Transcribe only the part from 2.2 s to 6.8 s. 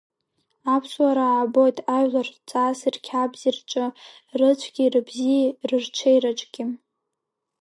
рҵаси рқьабзи рҿы, рыцәгьеи рыбзиеи рырҽеираҿгьы.